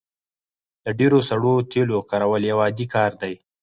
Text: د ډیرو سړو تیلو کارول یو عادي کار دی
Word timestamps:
د 0.85 0.87
ډیرو 0.99 1.19
سړو 1.29 1.53
تیلو 1.71 1.97
کارول 2.09 2.43
یو 2.51 2.57
عادي 2.63 2.85
کار 2.95 3.11
دی 3.21 3.33